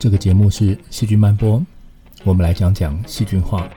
[0.00, 1.62] 这个节目是细菌漫播，
[2.24, 3.68] 我们来讲讲细菌化。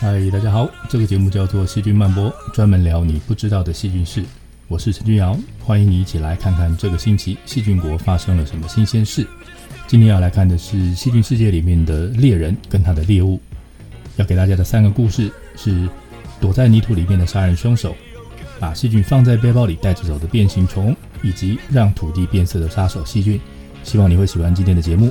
[0.00, 4.24] 嗨，大家好，这个节目叫做细菌漫播，专门聊你不知道的细菌事。
[4.68, 9.26] 我是陈君瑶，欢迎你一起来看看这个星期细菌国发生了什么新鲜事。
[9.90, 13.40] 今天要来看的是细菌世界里面的猎人跟他的猎物。
[14.14, 15.88] 要给大家的三个故事是：
[16.40, 17.96] 躲在泥土里面的杀人凶手，
[18.60, 23.40] 把细菌放在背包里带着走的变形虫，以及让土地变色的杀手细菌。
[23.82, 25.10] 希望你会喜欢今天的节目。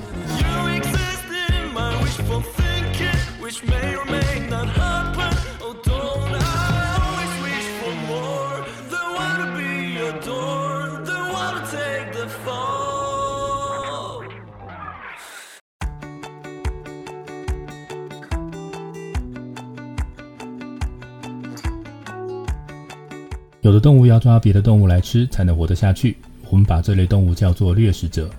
[23.62, 26.16] 有的动物要抓别的动物来吃才能活得下去，
[26.50, 28.30] 我们把这类动物叫做掠食者。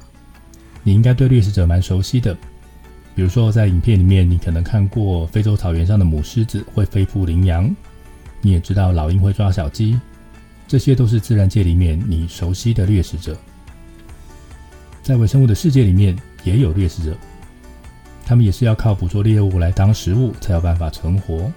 [0.82, 2.34] 你应该对掠食者蛮熟悉的，
[3.14, 7.74] 比如说在影片里面，你可能看过非洲草原上的母狮子会飞扑羚羊，
[8.40, 10.00] 你也知道老鹰会抓小鸡，
[10.66, 13.36] 这些都是自然界里面你熟悉的掠食者。
[15.02, 17.14] 在微生物的世界里面也有掠食者，
[18.24, 21.52] 他们也是要靠捕捉猎物来当食物才有办法存活，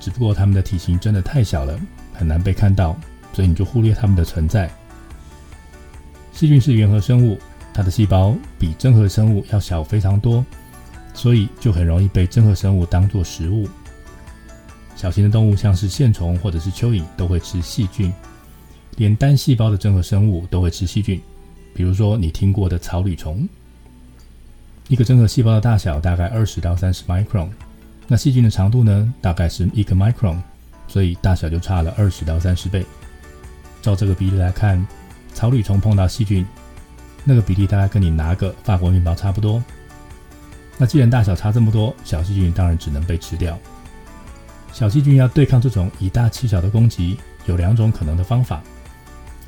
[0.00, 1.78] 只不过他们的体型真的太小了。
[2.18, 2.98] 很难被看到，
[3.32, 4.68] 所以你就忽略它们的存在。
[6.32, 7.38] 细菌是原核生物，
[7.72, 10.44] 它的细胞比真核生物要小非常多，
[11.14, 13.68] 所以就很容易被真核生物当作食物。
[14.96, 18.12] 小型的动物像是线虫或者是蚯蚓都会吃细菌，
[18.96, 21.20] 连单细胞的真核生物都会吃细菌。
[21.72, 23.48] 比如说你听过的草履虫，
[24.88, 27.48] 一个真核细胞的大小大概二十到三十 micron，
[28.08, 30.36] 那细菌的长度呢，大概是一个 micron。
[30.88, 32.84] 所以大小就差了二十到三十倍。
[33.80, 34.84] 照这个比例来看，
[35.32, 36.44] 草履虫碰到细菌，
[37.22, 39.62] 那个比例大概跟你拿个法国面包差不多。
[40.76, 43.56] 那既然大小差这么多，小细菌当然只能被吃掉。
[44.72, 48.62] 小细菌要对抗这种以大欺小的攻击，有两种可能的方法。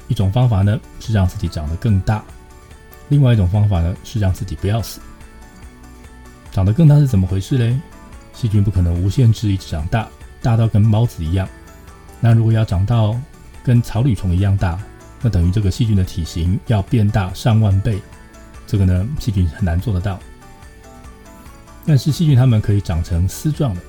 [0.09, 2.25] 一种方法呢是让自己长得更大，
[3.09, 5.00] 另外一种方法呢是让自己不要死。
[6.50, 7.79] 长得更大是怎么回事嘞？
[8.33, 10.09] 细菌不可能无限制一直长大。
[10.43, 11.49] 大到跟猫子一样，
[12.21, 13.19] 那如果要长到
[13.62, 14.78] 跟草履虫一样大，
[15.21, 18.01] 那等于这个细菌的体型要变大上万倍。
[18.67, 20.19] 这个呢，细菌很难做得到。
[21.87, 23.81] 但是细菌它们可以长成丝状的，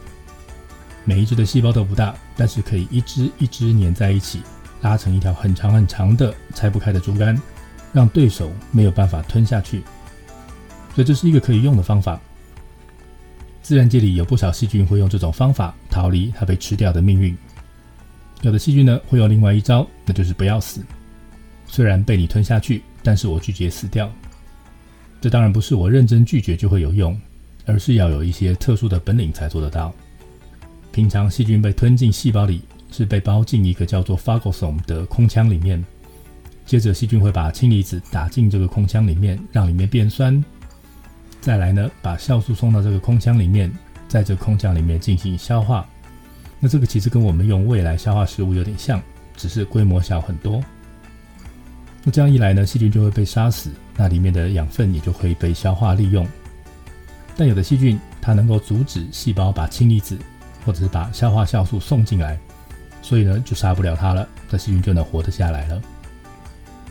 [1.05, 4.41] 每一只的细胞都不大，但是可以一只一只粘在一起，
[4.81, 7.39] 拉成一条很长很长的拆不开的竹竿，
[7.93, 9.83] 让对手没有办法吞下去。
[10.95, 12.19] 所以这是一个可以用的方法。
[13.71, 17.33] 自然界里有不少细菌会用这种方法逃离它被吃掉的命运。
[18.41, 20.81] 有的细菌呢会用另外一招，那就是不要死。
[21.67, 24.11] 虽然被你吞下去，但是我拒绝死掉。
[25.21, 27.17] 这当然不是我认真拒绝就会有用，
[27.65, 29.95] 而是要有一些特殊的本领才做得到。
[30.91, 35.81] 平常细菌被吞进细胞里，是被包进一个叫做 phagosome 的空腔里面，
[36.65, 40.43] 接着细菌会把氢离子打进这个空腔里面，让里面变酸。
[41.41, 43.69] 再来呢，把酵素送到这个空腔里面，
[44.07, 45.83] 在这个空腔里面进行消化。
[46.59, 49.01] 那这个其实跟我们用胃来消化食物有点像，
[49.35, 50.63] 只是规模小很多。
[52.03, 56.27] 那这样一来呢，细菌就会被杀死，那里面的养分也就可以被消化利用。
[57.35, 60.15] 但有的细菌它能够阻止细胞把氢离子
[60.63, 62.39] 或者是把消化酵素送进来，
[63.01, 65.81] 所以呢就杀不了它了，这细菌就能活得下来了。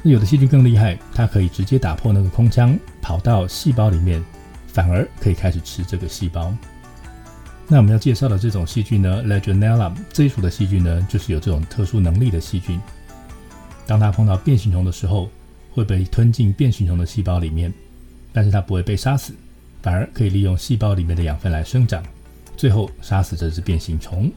[0.03, 4.20] 那有的细菌更厉害，它可以直接打破那个空腔，跑到细胞里面。
[4.72, 6.55] 反而可以开始吃这个细胞。
[7.69, 12.81] 那我们要介绍的这种细菌呢，Legionella 这一属的细菌呢，就是有这种特殊能力的细菌。
[13.87, 15.31] 当它碰到变形虫的时候，
[15.72, 17.72] 会被吞进变形虫的细胞里面，
[18.32, 19.32] 但是它不会被杀死，
[19.82, 22.02] 反而可以利用细胞里面的养分来生长，
[22.56, 24.31] 最后杀死这只变形虫。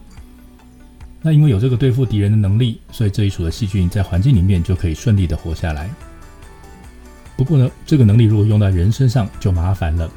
[1.21, 5.89] 那因为有这个对付敌人的能力，所以这一属的细菌在环境里面就可以顺利的活下来。
[7.43, 10.09] 不过呢，这个能力如果用在人身上就麻烦了。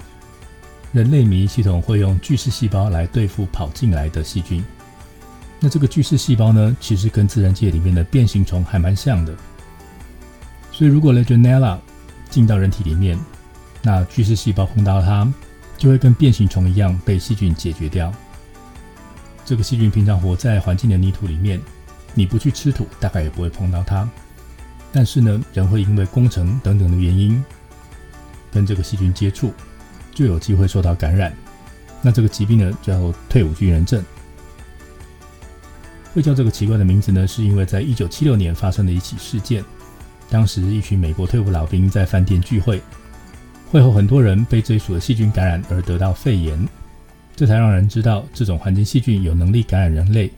[0.93, 4.64] 人类免疫系统会用巨噬细胞来对付跑进来的细菌。
[5.58, 9.34] 那这个巨噬细胞呢，其实跟自然界里面的变形虫还蛮像的。
[10.70, 11.78] 所以如果 Legionella
[12.31, 13.19] 进到人体里面，
[13.82, 15.28] 那巨噬细胞碰到它，
[15.76, 18.12] 就会跟变形虫一样被细菌解决掉。
[19.44, 21.61] 这个细菌平常活在环境的泥土里面，
[22.14, 24.08] 你不去吃土，大概也不会碰到它。
[24.96, 27.44] 但是呢，人会因为工程等等的原因，
[28.50, 29.52] 跟这个细菌接触。
[30.14, 31.31] 就有机会受到感染，
[32.00, 34.02] 那这个疾病呢叫退伍军人症。
[36.14, 39.62] 会叫这个奇怪的名字呢，是因为在一九七六年发生的一起事件。
[40.31, 42.81] 当时一群美国退伍老兵在饭店聚会，
[43.70, 46.58] 会后很多人被这一属的细菌感染而得到肺炎，
[47.37, 50.32] 这才让人知道这种环境细菌有能力感染人类。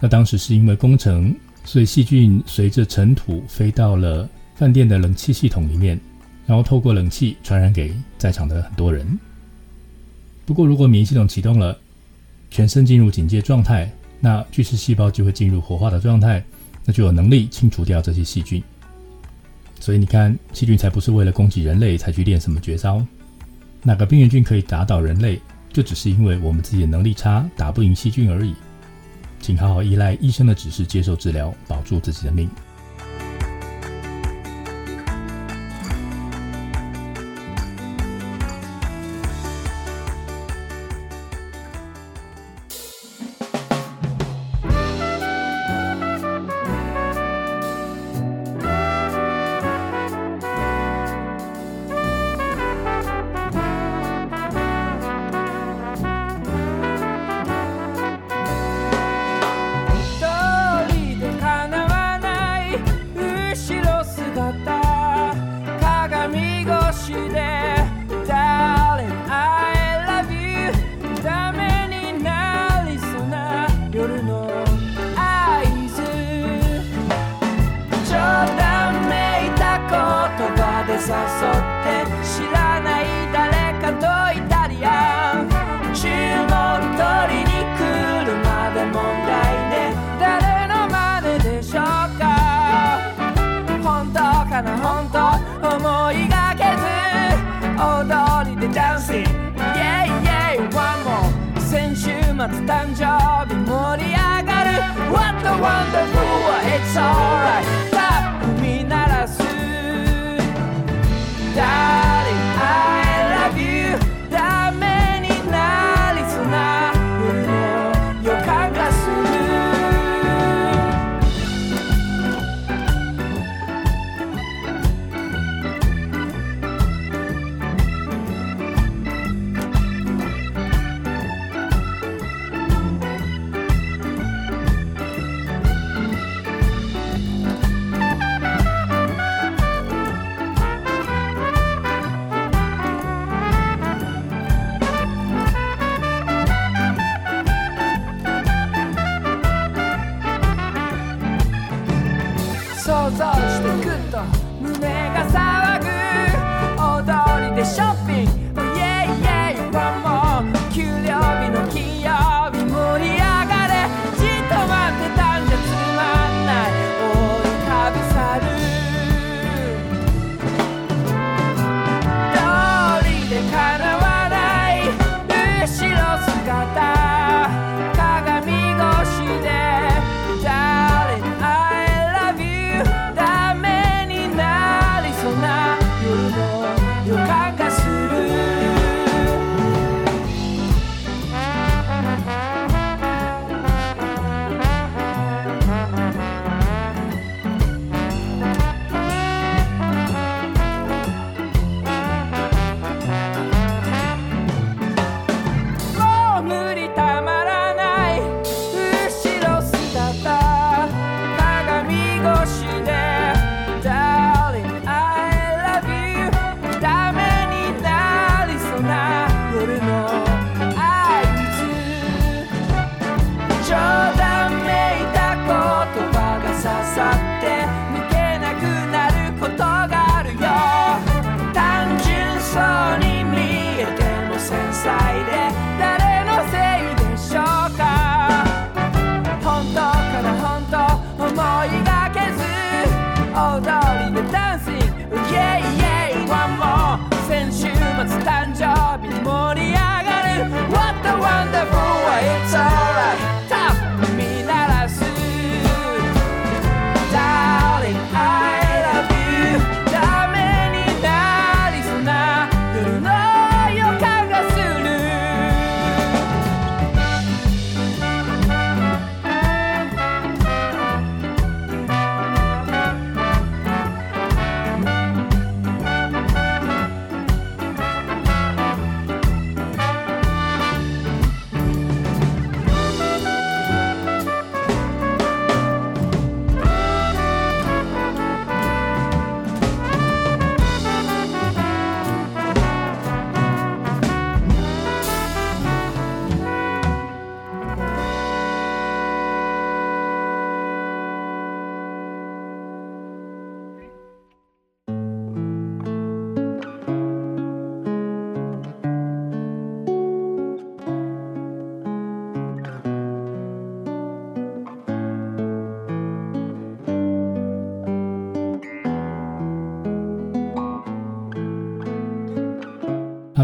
[0.00, 1.32] 那当时是因为工程，
[1.64, 5.98] 所以细菌随着尘土飞到了饭店的冷气系统里面。
[6.46, 9.06] 然后透过冷气传染给在场的很多人。
[10.44, 11.78] 不过，如果免疫系统启动了，
[12.50, 16.42] 全身进入警戒状态，那巨噬细胞就会进入活化的状态，
[16.84, 18.60] 那就有能力清除掉这些细菌。
[19.78, 23.00] 所以你看，细菌才不是为了攻击人类才去练什么绝招。
[23.84, 25.40] 哪个病原菌可以打倒人类，
[25.72, 28.56] 就只是因为我们自己的能力差，打不赢细菌而已。
[29.40, 32.48] 请好好依赖医生的指示接受治疗，保住自己的命。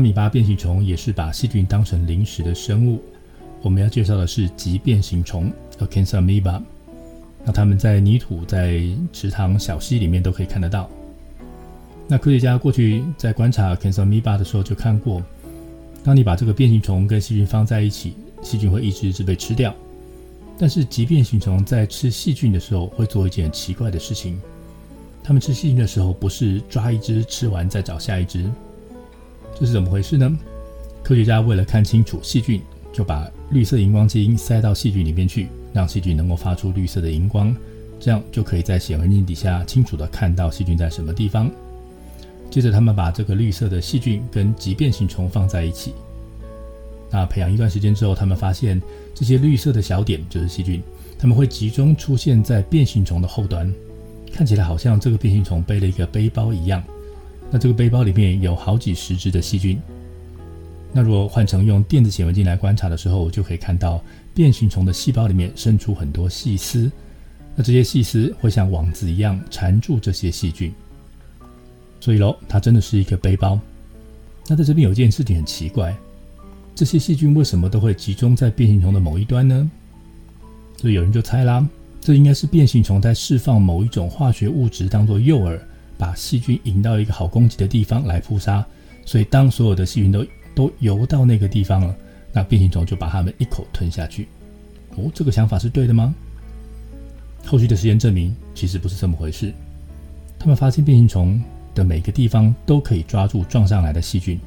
[0.07, 3.03] 米巴变形虫也是把细菌当成零食的生物。
[3.61, 6.63] 我们要介绍的是极变形虫 a c a n s a m e b a
[7.45, 8.81] 那它们在泥土、在
[9.13, 10.89] 池塘、小溪里面都可以看得到。
[12.07, 15.21] 那科学家过去在观察 c a n s a m e b a 的时候就看过，
[16.05, 19.75] 当你把这个变形虫跟细菌放在一起，细菌会一只一只被吃掉。
[20.57, 24.41] 但是极变形虫在吃细菌的时候会做一件奇怪的事情，
[25.25, 28.49] 它们吃细菌的时候不是抓一只吃完再找下一只，
[29.59, 30.31] 这是怎么回事呢？
[31.03, 32.61] 科学家为了看清楚细菌，
[32.93, 37.57] 就把绿色荧光剂塞到细菌里面去，让细菌能够发出绿色的荧光，
[37.99, 41.51] 这样就可以在显微镜底下清楚的看到细菌在什么地方。
[42.51, 45.95] 接着他们把这个绿色的细菌跟极变形虫放在一起。
[47.11, 48.81] 那培养一段时间之后，他们发现
[49.15, 50.83] 这些绿色的小点就是细菌，
[51.19, 53.73] 它们会集中出现在变形虫的后端，
[54.33, 56.83] 看起来好像这个变形虫背了一个背包一样。
[57.51, 59.81] 那这个背包里面有好几十只的细菌。
[60.93, 64.03] 那如果换成用电子显微镜来观察的时候，就可以看到
[64.35, 66.91] 变形虫的细胞里面伸出很多细丝，
[67.55, 70.73] 那这些细丝会像网子一样缠住这些细菌。
[72.01, 73.59] 所以喽，它真的是一个背包。
[74.47, 75.95] 那在这边有一件事情很奇怪。
[76.75, 79.71] 这些细菌为什么都会集中在变形虫的某一端呢？
[80.77, 81.67] 所以有人就猜啦，
[82.01, 85.59] 这应该是变形虫在释放某一种化学物质当做诱饵，
[85.99, 88.65] 把细菌引到一个好攻击的地方来扑杀。
[89.05, 91.95] 所以当所有的细菌都都游到那个地方了，
[92.33, 94.29] 那变形虫就把它们一口吞下去。
[94.97, 96.15] 哦，这个想法是对的吗？
[97.45, 99.53] 后续的实验证明，其实不是这么回事。
[100.39, 101.41] 他们发现变形虫
[101.75, 104.41] 的每个地方都可以抓住撞上来的细菌。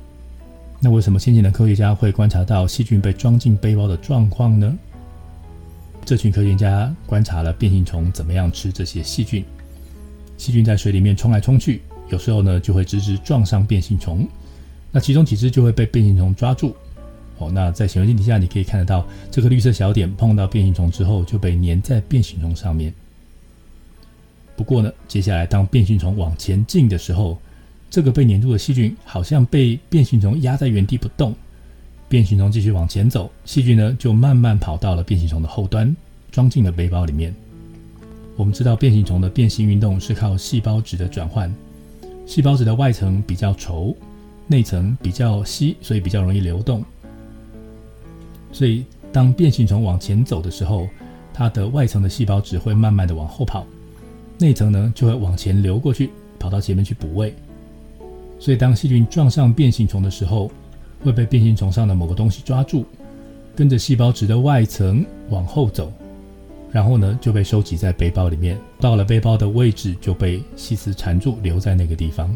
[0.82, 4.78] 那为什么先前的科学家会观察到细菌被装进背包的状况呢？
[6.04, 9.46] 这群科学家观察了变形虫怎么样吃这些细菌。
[10.40, 14.26] 细菌在水里面冲来冲去，有时候呢就会直直撞上变形虫，
[14.90, 16.74] 那其中几只就会被变形虫抓住。
[17.40, 22.94] 哦，那在显微镜底下你可以看得到，这个绿色小点碰到变形虫之后就被粘在变形虫上面。
[24.56, 27.38] 不过呢，接下来当变形虫往前进的时候，
[27.90, 31.36] 这个被粘住的细菌好像被变形虫压在原地不动，
[32.08, 35.94] 变形虫继续往前走，细菌呢就慢慢跑到了变形虫的后端，
[36.32, 37.36] 装进了背包里面。
[38.40, 41.54] 我们知道变形虫的变形运动是靠细胞质的转换，
[42.26, 43.94] 细胞质的外层比较稠，
[44.48, 46.82] 内层比较稀，所以比较容易流动。
[48.54, 50.88] 所以当变形虫往前走的时候，
[51.34, 53.66] 它的外层的细胞质会慢慢的往后跑，
[54.38, 57.34] 内层呢就会往前流过去，跑到前面去补位。
[58.40, 60.50] 所以，当细菌撞上变形虫的时候，
[61.04, 62.86] 会被变形虫上的某个东西抓住，
[63.54, 65.92] 跟着细胞质的外层往后走，
[66.72, 68.58] 然后呢就被收集在背包里面。
[68.80, 72.36] 到了背包的位置，就被细丝缠住，留在那个地方。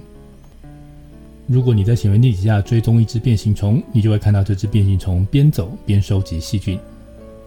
[1.46, 6.80] 如果你在显微镜底下追踪一只变形虫，你就会看到这只变形虫边走边收集细菌，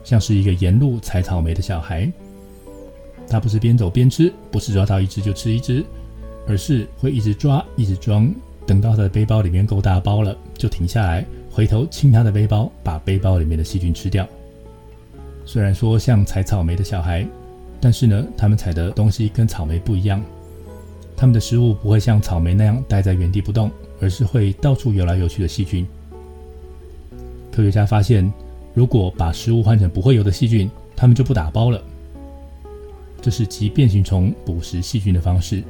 [0.04, 2.10] 像是一个沿路采草莓的小孩。
[3.28, 5.84] 它不是边走边吃，不是抓到一只就吃一只，
[6.46, 8.32] 而是会一直抓，一直装。
[8.66, 14.28] 等到它的背包里面够大包了，就停下来，回头清它的背包，把背包里面的细菌吃掉。
[15.46, 17.26] 虽然说像采草莓的小孩，
[17.80, 20.20] 但是呢，他们采的东西跟草莓不一样。
[21.16, 25.86] 他们的食物不会像草莓那样待在原地不动，而是会到处游来游去的细菌。
[27.52, 28.30] 科学家发现，
[28.74, 31.80] 如果把食物换成不会游的细菌，他们就不打包了。
[33.22, 35.62] 这是极变形虫捕食细菌的方式。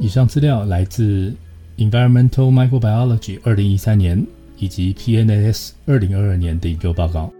[0.00, 1.32] 以上资料来自
[1.90, 4.26] 《Environmental Microbiology》二零一三年
[4.58, 5.52] 以及《PNAS》
[5.86, 7.30] 二零二二年的研究报告。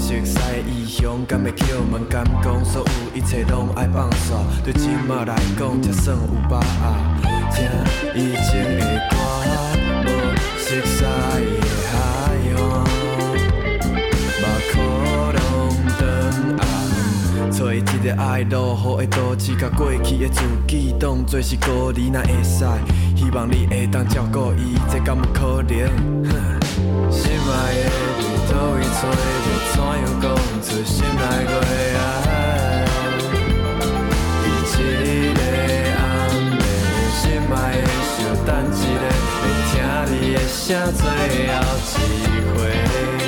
[0.00, 1.24] 熟悉异乡？
[1.28, 4.32] 敢会叫门，敢讲所有一切拢爱放煞？
[4.64, 6.62] 对今仔来讲，才算有把握。
[7.52, 7.68] 听
[8.14, 8.80] 以前的
[9.10, 9.14] 歌，
[10.04, 10.08] 无
[10.56, 11.06] 熟悉的
[11.92, 11.94] 海
[12.56, 12.58] 岸，
[14.40, 14.42] 目
[14.72, 14.74] 眶
[15.34, 15.38] 拢
[15.98, 16.00] 长
[16.58, 16.60] 红。
[17.50, 18.56] 找一个爱落
[19.02, 22.64] 雨的都市，甲过去的自己当作是孤儿，若会使？
[23.16, 25.76] 希望你会当照顾伊，这敢有可能？
[27.12, 27.90] 心爱的
[28.50, 29.14] 你倒位找，要
[29.70, 30.24] 怎样讲
[30.60, 31.52] 出心内话
[31.98, 32.02] 啊？
[34.42, 34.82] 一
[35.34, 35.40] 个
[35.96, 36.00] 暗，
[37.14, 37.22] 心
[37.54, 39.04] 爱的小等一个
[39.38, 39.72] 会听
[40.10, 40.58] 你的声
[40.92, 41.00] 最
[41.46, 41.94] 后一
[42.58, 43.19] 回。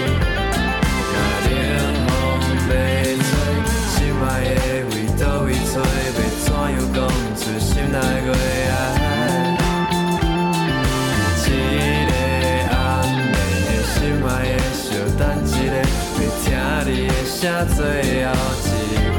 [17.42, 17.82] 你的声最
[18.24, 18.30] 后
[18.62, 18.70] 一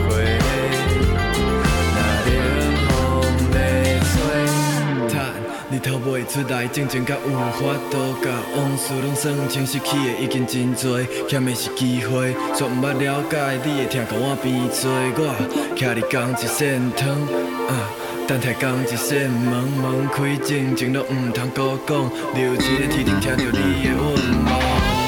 [0.07, 0.09] 回。
[1.93, 2.31] 若冷
[2.87, 2.91] 风
[3.51, 3.55] 要
[4.07, 4.15] 吹，
[5.09, 5.13] 叹
[5.69, 7.59] 日头未出来，静静甲有法
[7.91, 12.33] 度甲往事拢算清，失去的已经真多，欠的是机会。
[12.55, 15.35] 却毋捌了解你会疼，甲我变做我，
[15.75, 17.09] 徛伫同一线汤
[17.67, 17.91] 啊。
[18.25, 25.02] 等待同一扇门，门开静静都毋通搁讲，留一个天庭听着你的温柔。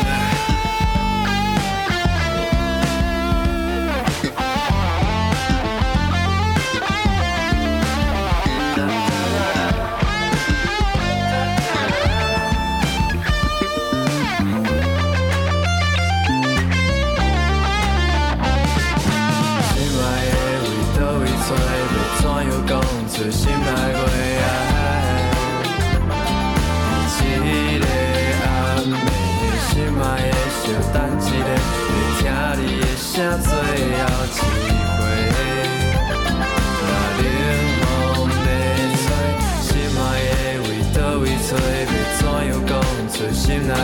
[23.15, 24.03] 样讲出心内话
[24.41, 24.47] 啊？
[27.17, 27.47] 一
[27.79, 27.85] 个
[28.43, 28.47] 暗
[28.83, 28.93] 暝，
[29.69, 31.23] 心爱的小等一
[32.21, 33.07] 下，要听你的声
[33.41, 34.03] 最后
[34.35, 34.37] 一
[34.97, 35.01] 回。
[36.81, 36.83] 若
[37.17, 37.23] 冷
[37.79, 37.83] 风
[38.35, 38.47] 要
[39.01, 39.07] 吹，
[39.61, 41.81] 心爱的为倒位找，要
[42.17, 42.71] 怎样讲
[43.13, 43.75] 出心内话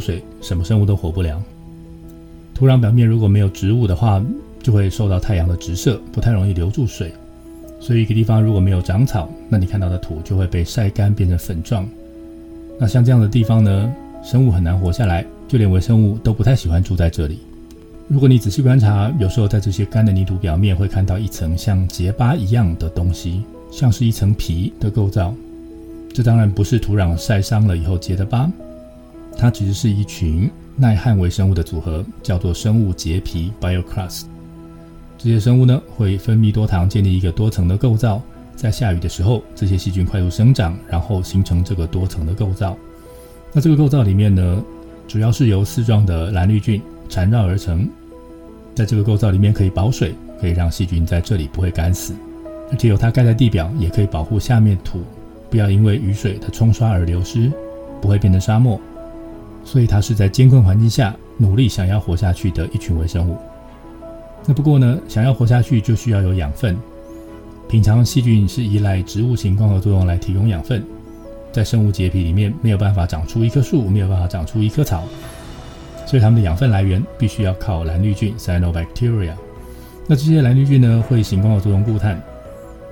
[0.00, 1.40] 水，什么生物都活不了。
[2.54, 4.20] 土壤表面如果没有植物的话，
[4.62, 7.12] 就会受到太阳的直射，不太容易留住水。
[7.78, 11.88] 所以一个地方如果没有长草，那你看到的土就会被晒干变成粉状。
[12.78, 17.38] 那像这样的地方呢，生物很难活下来，就连微生物都不太喜欢住在这里。
[18.08, 25.32] 如果你仔细观察，有时候在这些干的泥土表面会看到一层像结疤一样的东西，像是一层皮的构造。
[26.12, 28.50] 这当然不是土壤晒伤了以后结的疤，
[29.40, 34.24] 它其实是一群耐旱微生物的组合，叫做生物结皮 （biocrust）。
[35.16, 38.20] 这些生物呢会分泌多糖，建立一个多层的构造。
[38.54, 42.76] 在下雨的时候，这些细菌快速生长，然后形成这个多层的构造。
[43.54, 44.62] 那这个构造里面呢，
[45.08, 47.88] 主要是由丝状的蓝绿菌缠绕而成。
[48.74, 52.12] 在这个构造里面可以保水，可以让细菌在这里不会干死，
[52.70, 55.00] 而且有它盖在地表，也可以保护下面土
[55.48, 57.50] 不要因为雨水的冲刷而流失，
[58.02, 58.78] 不会变成沙漠。
[59.64, 63.36] 所以它是在艰困环境下努力想要活下去的一群微生物。
[64.46, 66.76] 那不过呢，想要活下去就需要有养分。
[67.68, 70.84] 平常细菌是依赖植物型光合作用来提供养分，
[71.52, 75.04] 在生物结皮里面没有办法长出一棵树，没有办法长出一棵草，
[76.04, 79.34] 所以它们的养分来源必须要靠蓝绿菌 （cyanobacteria）。
[80.08, 82.20] 那这些蓝绿菌呢，会行光合作用固碳。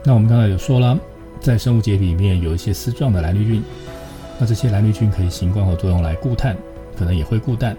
[0.05, 0.97] 那我们刚才有说了，
[1.41, 3.63] 在生物结皮里面有一些丝状的蓝绿菌，
[4.39, 6.57] 那这些蓝绿菌可以行光合作用来固碳，
[6.97, 7.77] 可能也会固氮。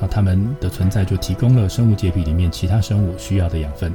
[0.00, 3.92] 那它们的存在就提供了生物结皮里面其他生物需要的养分。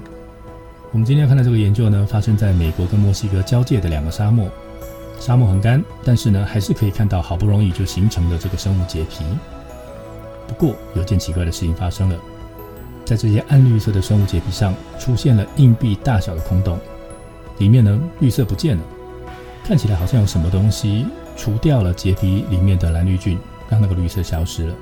[0.91, 4.49] 我们今天要看的这个研究呢，发生在美国跟墨西哥交界的两个沙漠。
[5.19, 9.25] 沙漠很干，但是呢，还是可以看到好不容易就形成的这个生物结皮。
[10.47, 12.15] 不过有件奇怪的事情发生了，
[13.03, 16.79] 在这些暗绿色的生物结皮上出现了硬币大小的空洞，
[17.57, 18.83] 里面呢绿色不见了，
[19.65, 21.05] 看起来好像有什么东西
[21.39, 23.37] 除掉了结皮里面的蓝绿菌，
[23.69, 24.75] 让那个绿色消失了。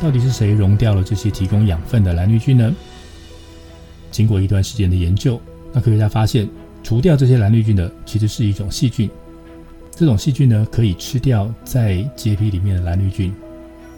[0.00, 2.72] 到底是谁溶掉了这些提供养分的蓝绿菌呢？
[4.12, 5.40] 经过一段时间的研究，
[5.72, 6.48] 那科学家发现，
[6.84, 9.10] 除掉这些蓝绿菌的其实是一种细菌。
[9.90, 13.34] 这种细菌呢，可以吃掉在结皮里面的蓝绿菌。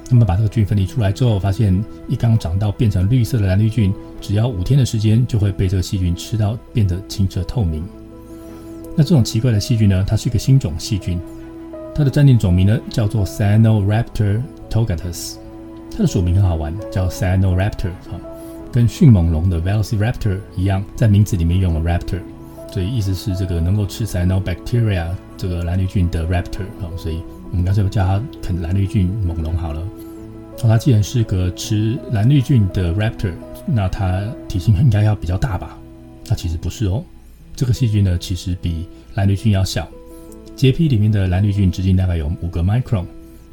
[0.08, 1.78] 那么把这个菌分离出来之后，发现
[2.08, 7.84] 一刚长到变成绿色的蓝绿菌，只要五天的时间就会被这个细菌吃到，变得清澈透明。
[8.96, 11.20] 那这种奇怪的细菌呢，它是一个新种细菌，
[11.98, 15.34] 它的暂定种名呢叫做 Cyanoraptor togatus。
[15.90, 18.20] 它的属名很好玩，叫 Cyanoraptor，哈，
[18.72, 22.20] 跟迅猛龙的 Velociraptor 一样，在名字里面用了 raptor，
[22.72, 29.80] 所以意思是这个能够吃 Cyanobacteria 这个蓝绿菌的 raptor，啊，所以我们干脆叫它啃蓝绿菌猛龙好了。
[29.80, 33.32] 哦，它既然是个吃蓝绿菌的 raptor，
[33.66, 35.76] 那它体型应该要比较大吧？
[36.28, 37.02] 那其实不是哦，
[37.56, 39.88] 这个细菌呢，其实比蓝绿菌要小，
[40.58, 43.04] 结皮里面的蓝绿菌直径大概有五个 micron。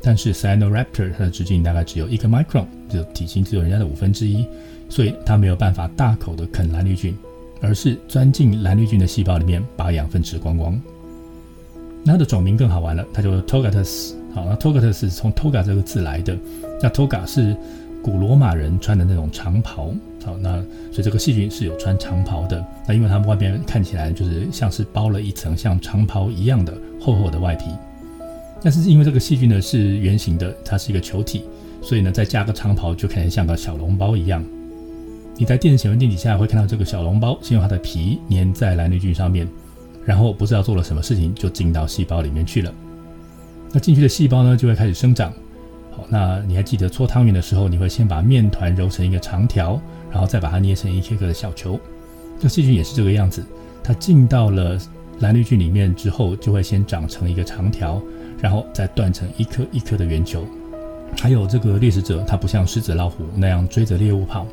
[0.01, 4.43] 但是 Cyanoraptor 它的直径大概只有一个 micron，就体型只有人家的五分之一，
[4.89, 7.15] 所以它没有办法大口的啃蓝绿菌，
[7.61, 10.81] 而是钻进蓝绿菌的细胞里面把养分吃光光。
[12.03, 14.13] 那它的种名更好玩了，它叫 Togatus。
[14.33, 16.35] 好，那 Togatus 从 Toga 这个字来的，
[16.81, 17.55] 那 Toga 是
[18.01, 19.93] 古罗马人穿的那种长袍。
[20.23, 20.59] 好，那
[20.91, 22.65] 所以这个细菌是有穿长袍的。
[22.87, 27.65] 那因为它们外面看起来就是像是包了一层像长袍一样的厚厚的外皮。
[28.63, 31.43] 但是因为这个细菌呢是圆形的，它是一个球体，
[31.83, 34.43] 所以呢再加个长袍就看起来像个小笼包一样。
[35.37, 39.47] 你在电子显微镜底下会看到这个小笼包，先用它的皮粘在蓝绿菌上面，
[40.03, 42.73] 然后不知道做了什么事情就进到细胞里面去了。
[43.71, 45.31] 那进去的细胞呢就会开始生长。
[45.91, 51.79] 好，那你还记得搓汤圆的时候，你会先把面团揉成一个长条，然后再把它捏成一颗颗的小球。
[52.39, 53.45] 这细菌也是这个样子，
[53.83, 54.79] 它进到了
[55.19, 58.01] 蓝绿菌里面之后，就会先长成一个长条。
[58.41, 60.45] 然后再断成一颗一颗的圆球。
[61.19, 64.45] 还有这个猎食者，它不像狮子、老虎那样追着猎物跑，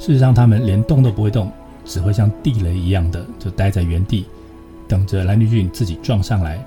[0.00, 1.50] 事实上，它们连动都不会动，
[1.86, 4.26] 只会像地雷一样的就待在原地，
[4.88, 6.62] 等着蓝绿菌自己撞上来。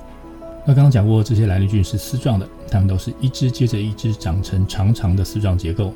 [0.66, 5.94] 那刚刚讲过，这些蓝绿菌是丝状的，它们都是一只接着一只长成长长的丝状结构。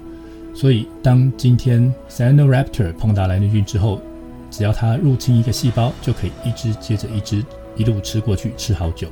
[0.54, 4.02] 所以，当今天 Cyanoraptor 碰到蓝绿菌之后，
[4.52, 7.44] 只要它入侵一个细胞，就可以一只接着一只
[7.76, 9.08] 一路吃过去，吃好久。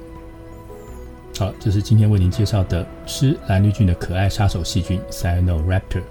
[1.38, 6.04] 好，这是今天为您介绍的吃蓝绿菌的可爱杀手细菌 Cyanoraptor。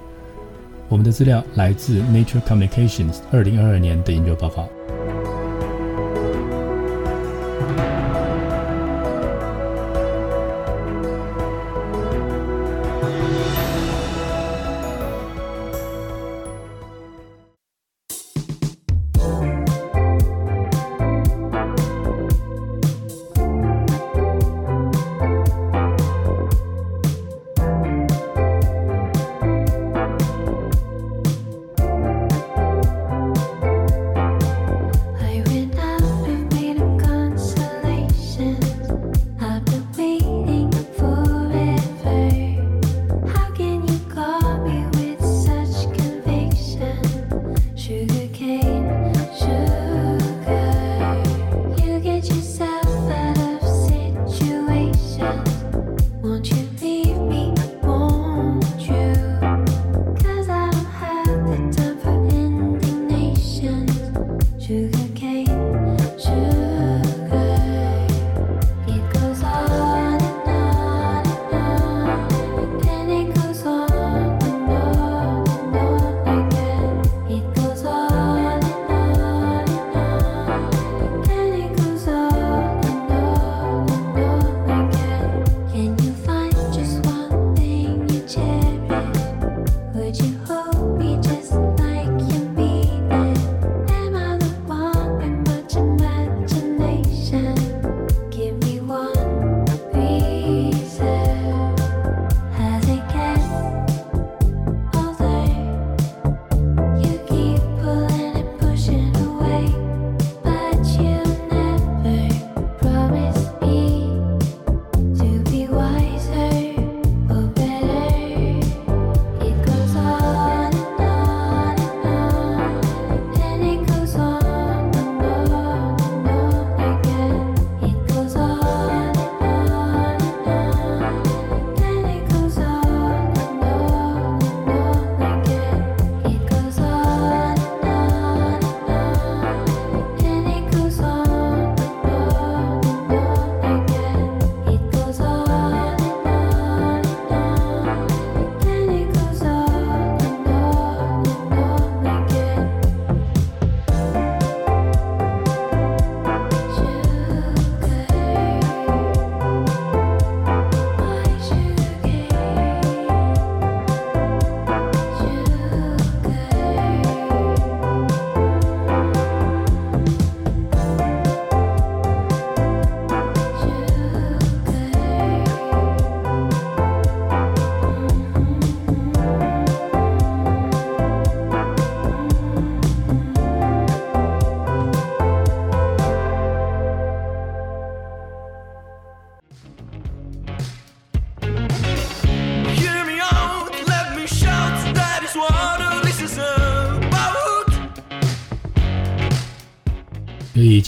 [0.89, 4.67] 我们的资料来自 Nature Communications 二零二二年的研究报告。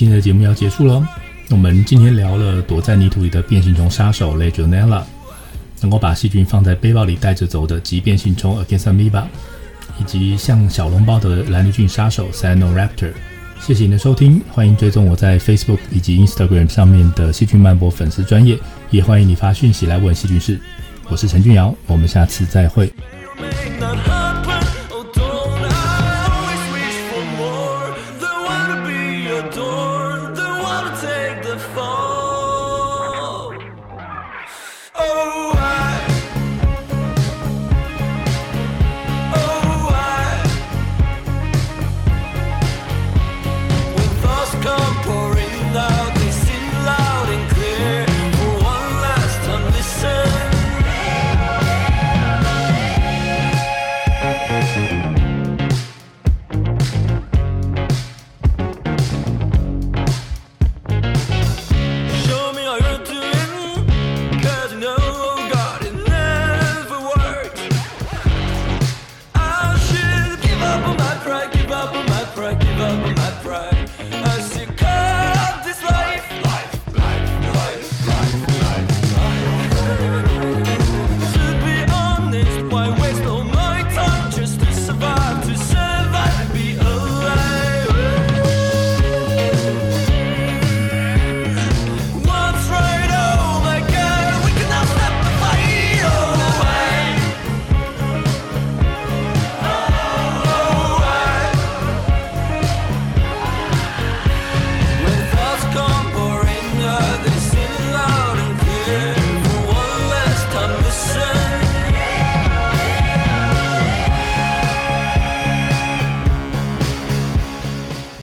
[0.01, 1.05] 今天的节目要结束喽。
[1.51, 5.03] 我们今天聊了躲在泥土里的变形虫杀手 Legionella，
[5.83, 9.29] 能够把细菌放在背包里带着走的极变形虫 a g a s a m i b a
[9.99, 13.13] 以及像小笼包的蓝绿菌杀手 Cyanoraptor。
[13.61, 18.59] 谢谢你的收听，欢迎追踪我在 Facebook 以及 Instagram 上面的细菌漫播粉丝专业，
[18.89, 20.59] 也欢迎你发讯息来问细菌事。
[21.11, 22.91] 我是陈俊尧，我们下次再会。